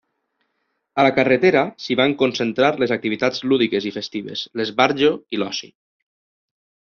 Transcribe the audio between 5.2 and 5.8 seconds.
i l'oci.